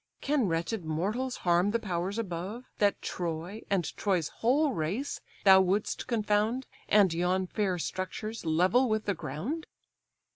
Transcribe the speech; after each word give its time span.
Can 0.19 0.47
wretched 0.47 0.83
mortals 0.83 1.35
harm 1.45 1.69
the 1.69 1.77
powers 1.77 2.17
above, 2.17 2.63
That 2.79 2.99
Troy, 3.03 3.61
and 3.69 3.83
Troy's 3.95 4.29
whole 4.29 4.71
race 4.73 5.21
thou 5.45 5.61
wouldst 5.61 6.07
confound, 6.07 6.65
And 6.89 7.13
yon 7.13 7.45
fair 7.45 7.77
structures 7.77 8.43
level 8.43 8.89
with 8.89 9.05
the 9.05 9.13
ground! 9.13 9.67